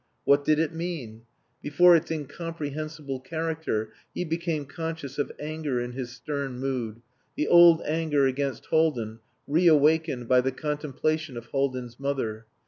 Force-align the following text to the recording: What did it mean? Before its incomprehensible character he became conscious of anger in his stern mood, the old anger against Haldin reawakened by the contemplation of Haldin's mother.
What 0.23 0.43
did 0.43 0.57
it 0.57 0.73
mean? 0.73 1.25
Before 1.61 1.95
its 1.95 2.09
incomprehensible 2.09 3.19
character 3.19 3.91
he 4.15 4.25
became 4.25 4.65
conscious 4.65 5.19
of 5.19 5.31
anger 5.39 5.79
in 5.79 5.91
his 5.91 6.11
stern 6.11 6.57
mood, 6.57 7.03
the 7.35 7.47
old 7.47 7.83
anger 7.85 8.25
against 8.25 8.65
Haldin 8.71 9.19
reawakened 9.47 10.27
by 10.27 10.41
the 10.41 10.51
contemplation 10.51 11.37
of 11.37 11.45
Haldin's 11.51 11.99
mother. 11.99 12.47